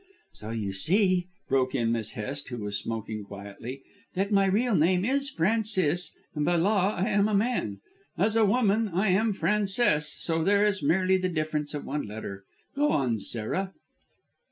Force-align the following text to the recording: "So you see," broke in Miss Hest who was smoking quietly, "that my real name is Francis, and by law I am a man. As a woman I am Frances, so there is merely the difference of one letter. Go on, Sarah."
"So 0.33 0.49
you 0.49 0.73
see," 0.73 1.27
broke 1.47 1.75
in 1.75 1.91
Miss 1.91 2.13
Hest 2.13 2.49
who 2.49 2.57
was 2.57 2.75
smoking 2.79 3.23
quietly, 3.23 3.83
"that 4.15 4.31
my 4.31 4.45
real 4.47 4.73
name 4.73 5.05
is 5.05 5.29
Francis, 5.29 6.11
and 6.33 6.43
by 6.43 6.55
law 6.55 6.95
I 6.95 7.07
am 7.09 7.27
a 7.27 7.35
man. 7.35 7.81
As 8.17 8.35
a 8.35 8.43
woman 8.43 8.87
I 8.87 9.09
am 9.09 9.31
Frances, 9.31 10.11
so 10.11 10.43
there 10.43 10.65
is 10.65 10.81
merely 10.81 11.17
the 11.17 11.29
difference 11.29 11.75
of 11.75 11.85
one 11.85 12.07
letter. 12.07 12.45
Go 12.75 12.89
on, 12.89 13.19
Sarah." 13.19 13.73